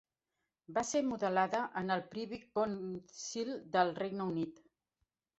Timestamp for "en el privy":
1.81-2.39